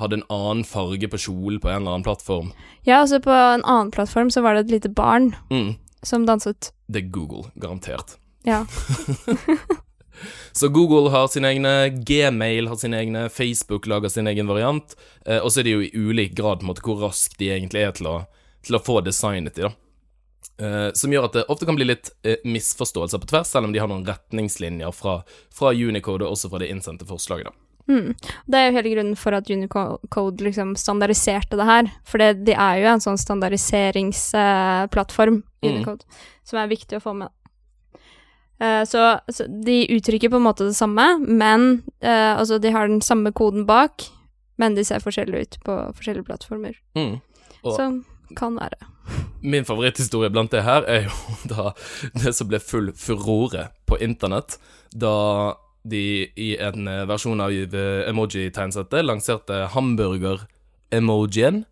hadde 0.00 0.18
en 0.20 0.26
annen 0.32 0.62
farge 0.68 1.08
på 1.08 1.18
kjolen 1.26 1.58
på 1.60 1.70
en 1.72 1.78
eller 1.82 1.94
annen 1.96 2.04
plattform. 2.04 2.50
ja, 2.84 2.98
altså 3.02 3.16
på 3.24 3.32
en 3.32 3.62
annen 3.64 3.90
plattform 3.94 4.28
så 4.30 4.42
var 4.44 4.54
det 4.58 4.66
et 4.66 4.74
lite 4.78 4.90
barn 4.92 5.30
Mm, 5.48 5.74
som 6.04 6.26
danset. 6.28 6.70
det 6.92 7.00
er 7.04 7.10
Google, 7.14 7.48
garantert. 7.56 8.18
Ja. 8.44 8.66
Så 10.52 10.68
Google 10.72 11.10
har 11.12 11.26
sine 11.28 11.48
egne, 11.52 11.72
Gmail 12.08 12.68
har 12.70 12.76
sine 12.80 12.96
egne, 13.02 13.26
Facebook 13.28 13.86
lager 13.86 14.08
sin 14.08 14.26
egen 14.30 14.48
variant, 14.48 14.94
eh, 15.26 15.42
og 15.44 15.50
så 15.52 15.60
er 15.60 15.66
det 15.68 15.74
jo 15.74 15.82
i 15.84 15.90
ulik 15.92 16.32
grad 16.38 16.60
på 16.62 16.64
en 16.64 16.70
måte 16.70 16.84
hvor 16.86 17.02
raskt 17.04 17.36
de 17.40 17.50
egentlig 17.52 17.82
er 17.84 17.92
til 17.98 18.08
å, 18.08 18.14
til 18.64 18.78
å 18.78 18.80
få 18.84 19.02
designet 19.04 19.58
de, 19.58 19.66
da. 19.68 19.72
Eh, 20.58 20.88
som 20.96 21.12
gjør 21.12 21.24
at 21.28 21.34
det 21.36 21.42
ofte 21.52 21.66
kan 21.68 21.76
bli 21.76 21.84
litt 21.84 22.08
uh, 22.24 22.38
misforståelser 22.48 23.20
på 23.20 23.28
tvers, 23.28 23.50
selv 23.52 23.66
om 23.68 23.72
de 23.74 23.80
har 23.82 23.88
noen 23.90 24.06
retningslinjer 24.08 24.88
fra, 24.96 25.18
fra 25.52 25.72
Unicode 25.76 26.24
og 26.24 26.32
også 26.32 26.48
fra 26.48 26.58
det 26.62 26.70
innsendte 26.72 27.04
forslaget, 27.08 27.46
da. 27.50 27.54
Mm. 27.86 28.14
Det 28.50 28.58
er 28.58 28.64
jo 28.66 28.74
hele 28.74 28.90
grunnen 28.96 29.16
for 29.20 29.32
at 29.36 29.50
Unicode 29.52 30.40
liksom 30.42 30.72
standardiserte 30.80 31.56
det 31.60 31.66
her. 31.68 31.84
For 32.08 32.16
det, 32.18 32.30
de 32.48 32.54
er 32.56 32.74
jo 32.80 32.86
en 32.90 33.04
sånn 33.04 33.20
standardiseringsplattform, 33.20 35.36
uh, 35.44 35.68
Unicode, 35.68 36.02
som 36.42 36.58
er 36.62 36.72
viktig 36.72 36.94
å 36.98 37.04
få 37.04 37.12
med. 37.20 37.30
Eh, 38.56 38.82
så, 38.88 39.20
så 39.28 39.44
de 39.46 39.84
uttrykker 39.92 40.30
på 40.32 40.36
en 40.40 40.46
måte 40.48 40.64
det 40.64 40.72
samme, 40.78 41.18
men 41.20 41.82
Altså, 42.00 42.56
de 42.62 42.70
har 42.72 42.88
den 42.88 43.02
samme 43.04 43.28
koden 43.36 43.66
bak, 43.68 44.08
men 44.56 44.72
de 44.74 44.84
ser 44.88 45.00
forskjellige 45.04 45.40
ut 45.42 45.58
på 45.66 45.76
forskjellige 45.98 46.24
plattformer. 46.24 46.72
Mm. 46.96 47.20
Og- 47.62 47.76
Så 47.76 47.90
kan 48.36 48.56
være. 48.58 48.88
Min 49.46 49.66
favoritthistorie 49.68 50.32
blant 50.34 50.50
det 50.54 50.64
her 50.66 50.86
er 50.90 51.06
jo 51.06 51.36
da 51.52 51.70
det 52.18 52.34
som 52.34 52.50
ble 52.50 52.60
full 52.62 52.90
furore 52.98 53.68
på 53.86 54.00
internett 54.02 54.58
da 54.94 55.54
de 55.86 56.02
i 56.34 56.56
en 56.58 56.88
eh, 56.90 57.04
versjon 57.06 57.40
av 57.40 57.52
eh, 57.54 58.08
emoji-tegnsettet 58.10 59.06
lanserte 59.06 59.68
hamburger-emojien. 59.70 61.62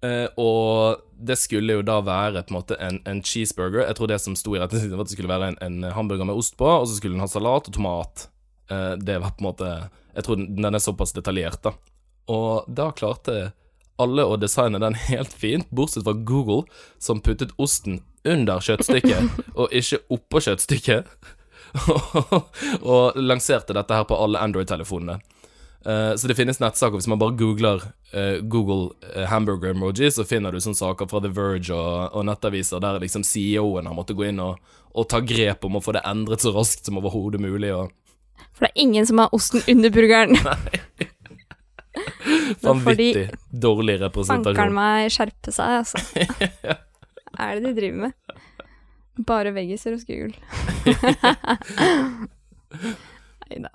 Eh, 0.00 0.28
og 0.38 1.02
det 1.18 1.36
skulle 1.40 1.76
jo 1.76 1.84
da 1.84 1.98
være 2.06 2.44
på 2.46 2.54
en 2.54 2.58
måte 2.60 2.78
en, 2.80 3.00
en 3.08 3.20
cheeseburger. 3.20 3.84
Jeg 3.84 3.98
tror 3.98 4.10
det 4.12 4.20
som 4.22 4.36
sto 4.38 4.54
i 4.54 4.62
retningslinjene, 4.62 4.96
var 4.96 5.04
at 5.04 5.10
det 5.10 5.18
skulle 5.18 5.32
være 5.32 5.52
en, 5.52 5.60
en 5.66 5.92
hamburger 5.96 6.28
med 6.28 6.38
ost 6.38 6.56
på, 6.56 6.68
og 6.68 6.86
så 6.88 6.96
skulle 6.96 7.18
den 7.18 7.24
ha 7.24 7.30
salat 7.30 7.68
og 7.68 7.74
tomat. 7.74 8.28
Eh, 8.70 8.94
det 9.02 9.18
var 9.20 9.34
på 9.34 9.42
en 9.42 9.50
måte 9.50 9.70
Jeg 10.14 10.24
tror 10.24 10.36
den, 10.40 10.50
den 10.56 10.74
er 10.74 10.82
såpass 10.82 11.12
detaljert, 11.16 11.60
da. 11.62 11.74
Og 12.32 12.68
da 12.68 12.90
klarte 12.92 13.52
alle 14.02 14.24
å 14.24 14.36
designe 14.40 14.80
den 14.82 14.96
helt 15.08 15.32
fint, 15.32 15.70
bortsett 15.70 16.06
fra 16.06 16.14
Google, 16.14 16.64
som 16.98 17.22
puttet 17.24 17.54
osten 17.58 18.02
under 18.28 18.62
kjøttstykket 18.64 19.42
og 19.58 19.74
ikke 19.74 20.02
oppå 20.14 20.42
kjøttstykket. 20.48 21.10
og 22.92 23.18
lanserte 23.20 23.76
dette 23.76 23.96
her 23.96 24.06
på 24.08 24.16
alle 24.16 24.40
Android-telefonene. 24.40 25.18
Uh, 25.86 26.14
så 26.16 26.28
det 26.28 26.34
finnes 26.34 26.60
nettsaker. 26.60 26.98
Hvis 26.98 27.08
man 27.10 27.20
bare 27.20 27.36
googler 27.38 27.84
uh, 28.12 28.40
Google 28.42 28.90
uh, 29.14 29.24
hamburger 29.30 29.70
emoji, 29.70 30.10
så 30.12 30.26
finner 30.26 30.52
du 30.52 30.60
sånne 30.60 30.78
saker 30.78 31.08
fra 31.10 31.22
The 31.24 31.30
Verge 31.32 31.76
og, 31.76 32.16
og 32.18 32.26
nettaviser 32.28 32.82
der 32.82 32.98
liksom 33.02 33.24
CEO-en 33.24 33.88
har 33.88 33.96
måttet 33.96 34.18
gå 34.18 34.28
inn 34.28 34.42
og, 34.42 34.58
og 34.92 35.08
ta 35.08 35.22
grep 35.24 35.64
om 35.68 35.78
å 35.78 35.84
få 35.84 35.94
det 35.96 36.04
endret 36.08 36.44
så 36.44 36.52
raskt 36.56 36.88
som 36.88 36.98
overhodet 37.00 37.40
mulig. 37.40 37.72
Og 37.76 37.94
For 38.52 38.66
det 38.66 38.72
er 38.72 38.84
ingen 38.84 39.08
som 39.08 39.22
har 39.22 39.34
osten 39.36 39.64
under 39.70 39.94
burgeren. 39.94 40.36
De 40.98 41.07
vanvittig 42.62 43.28
dårlig 43.52 43.98
fankeren 43.98 44.08
representasjon. 44.08 44.74
meg 44.74 45.10
skjerpe 45.14 45.54
seg, 45.54 45.68
altså. 45.82 45.98
Hva 47.38 47.48
er 47.50 47.58
det 47.60 47.64
de 47.68 47.74
driver 47.80 47.98
med? 48.08 48.12
Bare 49.26 49.50
veggiser 49.54 49.94
og 49.96 50.00
skugl. 50.02 50.34
Nei 53.48 53.60
da. 53.64 53.70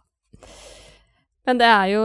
Men 1.46 1.60
det 1.60 1.68
er 1.68 1.88
jo 1.92 2.04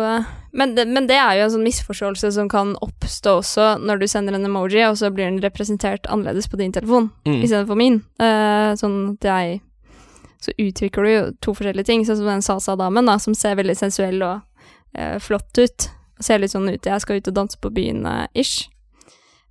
men 0.58 0.72
det, 0.75 0.84
men 0.90 1.06
det 1.06 1.14
er 1.20 1.37
jo 1.38 1.44
en 1.44 1.52
sånn 1.52 1.66
misforståelse 1.68 2.30
som 2.34 2.48
kan 2.50 2.72
oppstå 2.82 3.37
også 3.38 3.66
når 3.78 4.00
du 4.00 4.06
sender 4.10 4.34
en 4.34 4.48
emoji, 4.48 4.80
og 4.88 4.96
så 4.98 5.10
blir 5.14 5.28
den 5.28 5.38
representert 5.44 6.08
annerledes 6.10 6.48
på 6.50 6.58
din 6.58 6.72
telefon 6.75 7.10
Mm. 7.28 7.42
istedenfor 7.44 7.76
min. 7.78 8.00
Uh, 8.18 8.75
sånn 8.78 9.14
at 9.14 9.25
jeg 9.30 9.60
Så 10.40 10.52
utvikler 10.54 11.02
du 11.04 11.10
jo 11.10 11.22
to 11.42 11.50
forskjellige 11.52 11.84
ting, 11.88 12.04
sånn 12.06 12.16
som 12.20 12.26
den 12.30 12.42
Sasa-damen, 12.46 13.06
da, 13.10 13.16
som 13.18 13.34
ser 13.34 13.56
veldig 13.58 13.75
sensuell 13.76 14.22
og 14.22 14.40
uh, 14.96 15.18
flott 15.18 15.58
ut. 15.58 15.88
Ser 16.20 16.38
litt 16.42 16.50
sånn 16.50 16.68
ut 16.68 16.82
'jeg 16.82 17.00
skal 17.00 17.16
ut 17.16 17.28
og 17.28 17.34
danse 17.34 17.58
på 17.58 17.70
byen'-ish. 17.70 18.68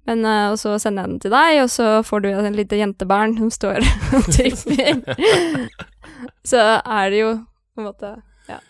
Men, 0.07 0.23
eh, 0.25 0.51
og 0.51 0.57
så 0.59 0.77
sender 0.79 1.03
jeg 1.03 1.09
den 1.11 1.19
til 1.19 1.31
deg, 1.31 1.61
og 1.63 1.69
så 1.69 1.87
får 2.03 2.23
du 2.23 2.29
en 2.31 2.55
lite 2.55 2.79
jentebarn 2.79 3.35
som 3.37 3.51
står 3.51 3.83
og 4.15 4.29
tripper. 4.35 5.03
så 6.51 6.63
er 6.79 7.09
det 7.11 7.19
jo 7.19 7.33
på 7.75 7.83
en 7.83 7.89
måte 7.89 8.13
ja. 8.47 8.61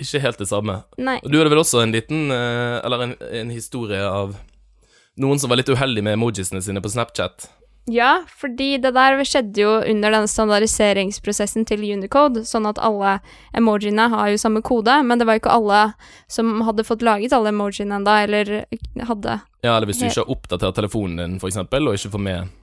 Ikke 0.00 0.22
helt 0.24 0.38
det 0.38 0.48
samme. 0.48 0.82
Nei. 0.96 1.18
Og 1.22 1.30
du 1.30 1.36
hadde 1.38 1.52
vel 1.52 1.60
også 1.60 1.82
en 1.82 1.92
liten 1.92 2.30
eh, 2.32 2.78
Eller 2.84 3.04
en, 3.04 3.14
en 3.20 3.50
historie 3.50 4.00
av 4.00 4.36
noen 5.18 5.38
som 5.38 5.50
var 5.50 5.60
litt 5.60 5.68
uheldig 5.68 6.02
med 6.06 6.16
emojisene 6.16 6.62
sine 6.62 6.80
på 6.80 6.90
Snapchat. 6.92 7.50
Ja, 7.88 8.22
fordi 8.28 8.76
det 8.82 8.92
der 8.96 9.16
skjedde 9.24 9.62
jo 9.62 9.70
under 9.80 10.12
den 10.12 10.28
standardiseringsprosessen 10.28 11.64
til 11.68 11.86
Unicode, 11.88 12.44
sånn 12.44 12.68
at 12.68 12.80
alle 12.84 13.18
emojiene 13.56 14.10
har 14.12 14.28
jo 14.32 14.40
samme 14.40 14.60
kode, 14.66 14.92
men 15.08 15.20
det 15.20 15.28
var 15.28 15.38
jo 15.38 15.42
ikke 15.44 15.56
alle 15.56 15.82
som 16.28 16.60
hadde 16.66 16.84
fått 16.84 17.04
laget 17.06 17.32
alle 17.32 17.52
emojiene 17.54 17.96
ennå, 17.96 18.16
eller 18.26 18.52
hadde 19.08 19.40
Ja, 19.64 19.74
eller 19.76 19.88
hvis 19.88 20.02
du 20.02 20.06
ikke 20.08 20.22
har 20.22 20.36
oppdatert 20.36 20.76
telefonen 20.76 21.22
din, 21.22 21.40
for 21.40 21.48
eksempel, 21.50 21.88
og 21.88 21.96
ikke 21.96 22.12
får 22.14 22.24
med 22.28 22.54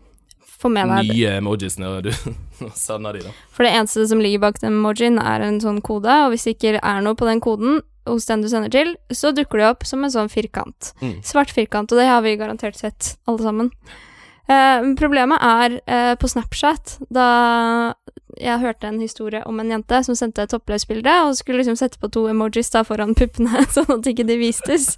får 0.65 0.71
med 0.71 0.91
deg 0.93 1.09
nye 1.11 1.33
emojis 1.41 1.75
når 1.81 2.07
du 2.07 2.13
sender 2.85 3.17
de, 3.17 3.25
da. 3.27 3.33
For 3.53 3.67
det 3.67 3.73
eneste 3.75 4.05
som 4.09 4.21
ligger 4.23 4.45
bak 4.45 4.61
den 4.61 4.77
emojien, 4.77 5.19
er 5.19 5.43
en 5.43 5.59
sånn 5.63 5.81
kode, 5.85 6.13
og 6.25 6.33
hvis 6.33 6.47
det 6.47 6.55
ikke 6.57 6.79
er 6.79 7.03
noe 7.05 7.17
på 7.17 7.27
den 7.29 7.43
koden 7.43 7.81
hos 8.05 8.27
den 8.29 8.43
du 8.45 8.49
sender 8.51 8.71
til, 8.73 8.93
så 9.09 9.33
dukker 9.33 9.61
det 9.61 9.69
opp 9.71 9.85
som 9.89 10.05
en 10.05 10.13
sånn 10.13 10.29
firkant. 10.29 10.93
Mm. 11.01 11.17
Svart 11.25 11.53
firkant, 11.53 11.91
og 11.91 12.01
det 12.01 12.09
har 12.09 12.21
vi 12.25 12.37
garantert 12.37 12.77
sett, 12.77 13.15
alle 13.25 13.41
sammen. 13.41 13.71
Eh, 14.45 14.93
problemet 14.99 15.41
er 15.41 15.79
eh, 15.89 16.13
på 16.21 16.29
Snapchat, 16.29 16.99
da 17.09 17.95
jeg 18.35 18.61
hørte 18.61 18.89
en 18.89 18.99
historie 18.99 19.41
om 19.47 19.59
en 19.61 19.71
jente 19.71 20.01
som 20.05 20.17
sendte 20.17 20.43
et 20.43 20.51
toppløsbilde, 20.51 21.13
og 21.25 21.37
skulle 21.37 21.63
liksom 21.63 21.77
sette 21.79 21.99
på 22.01 22.11
to 22.13 22.27
emojis 22.29 22.69
da 22.73 22.83
foran 22.85 23.15
puppene, 23.17 23.63
sånn 23.75 23.97
at 23.97 24.11
ikke 24.11 24.27
de 24.27 24.37
vistes. 24.41 24.95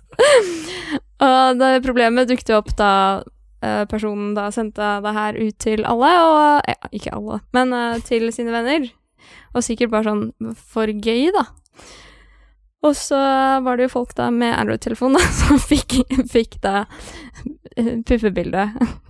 og 1.23 1.61
det 1.61 1.71
problemet 1.85 2.29
dukket 2.29 2.55
opp 2.57 2.73
da 2.79 2.91
eh, 3.63 3.85
personen 3.89 4.33
da 4.37 4.49
sendte 4.51 4.97
det 5.05 5.15
her 5.19 5.39
ut 5.39 5.59
til 5.63 5.87
alle, 5.87 6.11
og 6.27 6.73
ja, 6.73 6.91
ikke 6.91 7.15
alle, 7.15 7.39
men 7.55 7.73
eh, 7.77 8.03
til 8.07 8.27
sine 8.35 8.55
venner. 8.55 8.91
Og 9.55 9.63
sikkert 9.63 9.93
bare 9.93 10.11
sånn 10.11 10.55
for 10.59 10.91
gøy, 10.91 11.31
da. 11.35 11.47
Og 12.85 12.93
så 12.95 13.17
var 13.63 13.77
det 13.77 13.87
jo 13.87 13.95
folk 13.95 14.11
da 14.17 14.27
med 14.33 14.53
Android-telefon 14.57 15.17
som 15.39 15.61
fikk, 15.61 16.01
fikk 16.29 16.59
da 16.65 16.85
puppebilde 18.07 18.71
Rett 18.71 18.93
og 18.93 19.06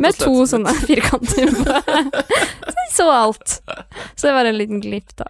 med 0.00 0.18
to 0.18 0.32
sånne 0.48 0.74
firkanter 0.88 1.52
på. 1.54 1.64
Så 1.70 2.76
jeg 2.76 2.92
så 2.96 3.08
alt. 3.14 3.56
Så 4.14 4.28
det 4.28 4.34
var 4.36 4.48
en 4.48 4.58
liten 4.58 4.80
glipp, 4.82 5.14
da. 5.18 5.28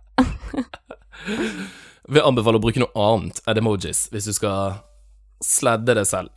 Vil 2.10 2.24
anbefale 2.24 2.58
å 2.58 2.62
bruke 2.62 2.82
noe 2.82 3.08
annet 3.10 3.42
enn 3.46 3.60
emojis 3.60 4.06
hvis 4.12 4.30
du 4.30 4.34
skal 4.34 4.80
sladde 5.44 5.94
det 5.96 6.06
selv. 6.08 6.32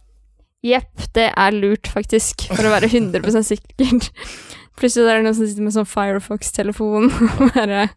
Jepp, 0.64 1.10
det 1.16 1.28
er 1.36 1.56
lurt, 1.56 1.90
faktisk, 1.92 2.46
for 2.54 2.64
å 2.64 2.72
være 2.72 2.88
100% 2.88 3.48
sikkert. 3.48 4.08
Plutselig 4.80 5.10
er 5.12 5.20
det 5.20 5.26
noen 5.26 5.36
som 5.36 5.48
sitter 5.50 5.66
med 5.66 5.76
sånn 5.76 5.90
Firefox-telefon 5.90 7.10
og 7.28 7.44
bare 7.52 7.90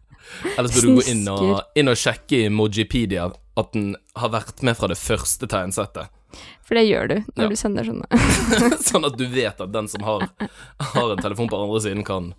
Ellers 0.57 0.75
burde 0.75 0.83
du 0.83 0.97
gå 0.99 1.05
inn 1.13 1.23
og, 1.31 1.61
inn 1.79 1.87
og 1.87 1.95
sjekke 1.99 2.41
i 2.43 2.49
Mojipedia 2.51 3.29
at 3.31 3.69
den 3.73 3.93
har 4.19 4.33
vært 4.33 4.59
med 4.67 4.75
fra 4.77 4.89
det 4.91 4.99
første 4.99 5.47
tegnsettet. 5.49 6.11
For 6.67 6.75
det 6.75 6.83
gjør 6.89 7.07
du 7.07 7.15
når 7.35 7.43
Ja. 7.45 7.49
du 7.49 7.55
sender 7.55 7.83
sånne. 7.87 8.07
sånn 8.89 9.05
at 9.07 9.15
du 9.17 9.23
vet 9.31 9.61
at 9.63 9.71
den 9.71 9.87
som 9.87 10.03
har, 10.03 10.25
har 10.93 11.11
en 11.13 11.21
telefon 11.23 11.47
på 11.49 11.59
andre 11.63 11.79
siden, 11.81 12.03
kan, 12.03 12.33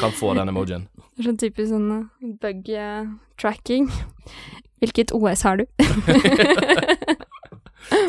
kan 0.00 0.12
få 0.16 0.32
den 0.38 0.48
emojien. 0.48 0.86
Det 1.14 1.24
er 1.24 1.28
sånn 1.30 1.38
typisk 1.42 1.68
sånn 1.74 1.90
uh, 1.92 2.04
bug 2.40 2.70
tracking. 3.38 3.90
Hvilket 4.80 5.12
OS 5.16 5.42
har 5.46 5.60
du? 5.60 5.66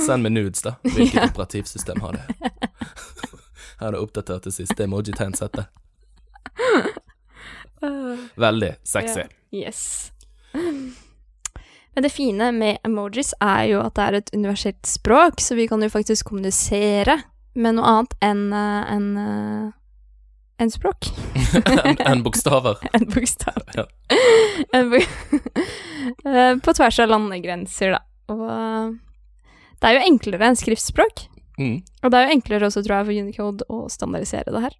Send 0.06 0.24
meg 0.24 0.32
nudes, 0.32 0.62
da. 0.63 0.75
Hvilket 0.84 1.20
Ja. 1.22 1.27
operativsystem 1.30 2.00
har 2.01 2.15
det? 2.15 2.51
Her 3.80 3.88
er 3.89 3.98
det 3.98 4.00
oppdatert 4.00 4.44
det 4.48 4.54
siste 4.56 4.84
emoji-tegnsettet. 4.88 5.68
Veldig 8.39 8.72
sexy. 8.88 9.25
Ja. 9.25 9.68
Yes. 9.68 9.82
Men 11.96 12.04
det 12.04 12.12
fine 12.12 12.52
med 12.52 12.78
emojis 12.84 13.32
er 13.40 13.64
jo 13.72 13.80
at 13.86 13.96
det 13.96 14.04
er 14.06 14.18
et 14.20 14.34
universelt 14.36 14.88
språk, 14.88 15.40
så 15.40 15.56
vi 15.56 15.68
kan 15.72 15.84
jo 15.84 15.90
faktisk 15.90 16.28
kommunisere 16.28 17.22
med 17.56 17.78
noe 17.78 17.88
annet 17.88 18.16
enn 18.25 18.42
en, 18.52 19.06
enn, 20.60 20.72
språk. 20.74 21.08
enn 21.88 22.02
en 22.04 22.24
bokstaver. 22.25 22.82
enn 22.98 23.08
bokstaver. 23.14 23.80
Ja. 23.80 23.88
En 24.75 24.92
bo 24.92 25.00
Eh, 26.25 26.58
På 26.62 26.74
tvers 26.75 27.00
av 27.02 27.10
landegrenser, 27.10 27.96
da. 27.96 28.02
Og 28.30 28.44
det 29.80 29.88
er 29.90 29.96
jo 29.98 30.04
enklere 30.12 30.52
enn 30.52 30.60
skriftspråk. 30.60 31.24
Mm. 31.58 31.80
Og 32.04 32.12
det 32.12 32.20
er 32.20 32.28
jo 32.28 32.36
enklere 32.36 32.68
også, 32.68 32.84
tror 32.86 33.00
jeg, 33.00 33.08
for 33.08 33.24
Unicode 33.25 33.68
å 33.72 33.80
standardisere 33.90 34.54
det 34.54 34.62
her. 34.68 34.75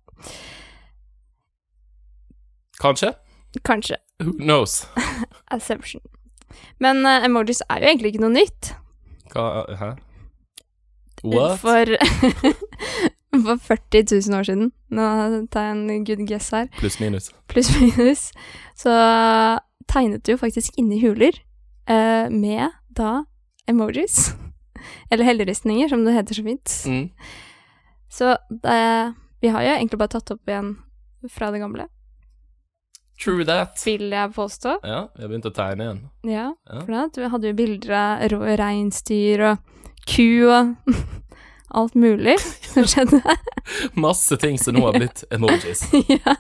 Kanskje? 2.84 3.14
Kanskje. 3.66 3.98
Who 4.22 4.36
knows? 4.38 4.84
Assumption. 5.50 6.04
Men 6.84 7.06
uh, 7.06 7.26
emojis 7.26 7.62
er 7.70 7.82
jo 7.84 7.92
egentlig 7.92 8.14
ikke 8.14 8.24
noe 8.26 8.36
nytt. 8.36 8.74
Hva 9.34 9.66
Hæ? 9.80 9.94
What? 11.26 11.58
For, 11.60 11.90
for 13.46 13.58
40 13.58 14.04
000 14.30 14.38
år 14.38 14.46
siden, 14.46 14.72
nå 14.94 15.06
tar 15.52 15.72
jeg 15.72 15.78
en 15.80 16.06
good 16.06 16.22
guess 16.30 16.52
her, 16.54 16.68
Pluss 16.78 17.00
minus. 17.02 17.32
pluss 17.50 17.72
minus, 17.80 18.28
så 18.78 18.94
tegnet 19.90 20.26
du 20.26 20.36
jo 20.36 20.38
faktisk 20.42 20.78
inni 20.78 21.00
huler 21.02 21.34
uh, 21.90 22.30
med 22.30 22.70
da 22.94 23.24
emojis. 23.70 24.36
Eller 25.12 25.26
helleristninger, 25.26 25.90
som 25.90 26.06
det 26.06 26.14
heter 26.14 26.38
så 26.38 26.46
fint. 26.46 26.78
Mm. 26.86 27.10
Så 28.12 28.36
det, 28.50 29.14
vi 29.42 29.50
har 29.50 29.66
jo 29.66 29.74
egentlig 29.74 30.00
bare 30.00 30.14
tatt 30.14 30.32
opp 30.36 30.50
igjen 30.50 30.76
fra 31.32 31.50
det 31.52 31.64
gamle, 31.64 31.88
True 33.22 33.46
that. 33.48 33.80
vil 33.86 34.10
jeg 34.12 34.32
påstå. 34.36 34.74
Ja, 34.84 35.06
jeg 35.16 35.22
har 35.24 35.30
begynt 35.32 35.46
å 35.48 35.54
tegne 35.56 35.86
igjen. 35.86 36.02
Ja, 36.28 36.48
Ja. 36.68 36.80
for 36.82 36.92
da, 36.92 37.06
vi 37.16 37.30
hadde 37.32 37.48
jo 37.52 37.54
bilder 37.54 37.96
av 37.96 38.42
reinsdyr 38.60 39.44
og 39.52 39.58
ku 40.06 40.48
og 40.52 40.76
alt 41.80 41.96
mulig 41.96 42.36
som 42.42 42.84
skjedde. 42.92 43.22
Masse 43.96 44.38
ting 44.42 44.60
som 44.60 44.76
nå 44.76 44.84
har 44.86 45.00
blitt 45.00 45.24
emojis. 45.36 45.86
ja. 46.10 46.36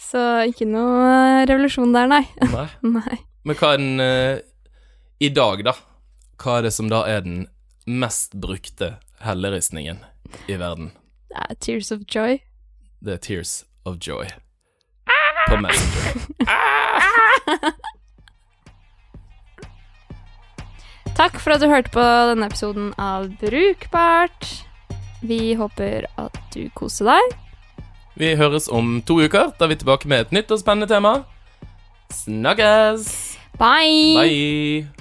Så 0.00 0.20
ikke 0.50 0.66
noe 0.68 1.06
eh, 1.08 1.46
revolusjon 1.48 1.94
der, 1.94 2.10
nei. 2.10 2.24
Nei. 2.52 2.66
nei. 2.84 3.16
Men 3.48 3.56
hva 3.56 3.70
er 3.74 3.80
den 3.80 4.02
uh, 4.04 4.42
I 5.24 5.30
dag, 5.34 5.62
da? 5.66 5.72
Hva 6.40 6.58
er 6.58 6.66
det 6.68 6.74
som 6.76 6.90
da 6.92 7.02
er 7.08 7.24
den 7.24 7.46
mest 7.90 8.36
brukte 8.40 8.94
helleristningen 9.24 10.02
i 10.48 10.58
verden? 10.60 10.92
Det 11.30 11.40
er 11.46 11.58
Tears 11.62 11.90
of 11.94 12.04
Joy. 12.12 12.38
Det 13.00 13.16
er 13.16 13.22
Tears 13.24 13.54
of 13.88 13.96
Joy. 14.04 14.28
På 15.50 15.56
Messenger. 15.58 16.14
Takk 21.18 21.36
for 21.42 21.52
at 21.52 21.60
du 21.60 21.66
hørte 21.68 21.90
på 21.92 22.04
denne 22.30 22.46
episoden 22.48 22.92
av 22.96 23.26
Brukbart. 23.42 24.46
Vi 25.26 25.52
håper 25.58 26.06
at 26.22 26.38
du 26.54 26.70
koser 26.78 27.10
deg. 27.10 27.34
Vi 28.20 28.32
høres 28.38 28.70
om 28.72 29.00
to 29.04 29.18
uker. 29.20 29.50
Da 29.58 29.66
er 29.66 29.74
vi 29.74 29.80
tilbake 29.82 30.08
med 30.08 30.28
et 30.28 30.32
nytt 30.38 30.54
og 30.54 30.62
spennende 30.62 30.88
tema. 30.88 31.18
Snakkes! 32.14 33.10
Bye! 33.58 34.16
Bye! 34.16 34.99